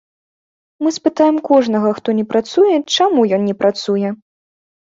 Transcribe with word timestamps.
Мы 0.85 0.93
спытаем 0.95 1.37
кожнага, 1.51 1.91
хто 1.99 2.09
не 2.21 2.25
працуе, 2.31 2.75
чаму 2.97 3.27
ён 3.39 3.47
не 3.51 3.55
працуе. 3.61 4.09